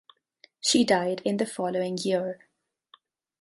She 0.61 0.83
died 0.83 1.21
in 1.25 1.37
the 1.37 1.45
following 1.45 1.95
year. 2.01 2.39